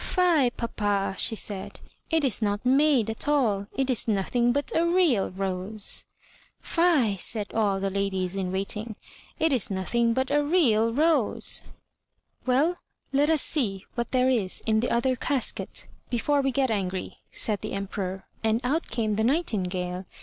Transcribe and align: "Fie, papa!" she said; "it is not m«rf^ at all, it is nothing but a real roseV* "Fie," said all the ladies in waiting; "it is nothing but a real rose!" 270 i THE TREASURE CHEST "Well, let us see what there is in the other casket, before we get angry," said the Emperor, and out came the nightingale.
"Fie, 0.03 0.49
papa!" 0.57 1.13
she 1.19 1.35
said; 1.35 1.79
"it 2.09 2.23
is 2.23 2.41
not 2.41 2.61
m«rf^ 2.65 3.07
at 3.07 3.27
all, 3.27 3.67
it 3.75 3.87
is 3.87 4.07
nothing 4.07 4.51
but 4.51 4.71
a 4.75 4.83
real 4.83 5.29
roseV* 5.29 6.05
"Fie," 6.59 7.15
said 7.17 7.53
all 7.53 7.79
the 7.79 7.91
ladies 7.91 8.35
in 8.35 8.51
waiting; 8.51 8.95
"it 9.39 9.53
is 9.53 9.69
nothing 9.69 10.13
but 10.15 10.31
a 10.31 10.43
real 10.43 10.91
rose!" 10.91 11.61
270 12.45 12.73
i 12.73 12.73
THE 12.73 12.77
TREASURE 12.77 12.97
CHEST 12.97 13.13
"Well, 13.13 13.21
let 13.27 13.29
us 13.29 13.41
see 13.43 13.85
what 13.93 14.09
there 14.11 14.29
is 14.31 14.63
in 14.65 14.79
the 14.79 14.89
other 14.89 15.15
casket, 15.15 15.85
before 16.09 16.41
we 16.41 16.51
get 16.51 16.71
angry," 16.71 17.19
said 17.31 17.61
the 17.61 17.73
Emperor, 17.73 18.25
and 18.43 18.59
out 18.63 18.87
came 18.89 19.17
the 19.17 19.23
nightingale. 19.23 20.07